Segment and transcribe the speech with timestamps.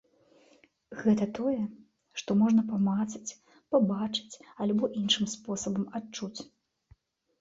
[1.01, 1.59] Гэта тое,
[2.21, 3.35] што можна памацаць,
[3.75, 6.39] пабачыць альбо іншым спосабам адчуць.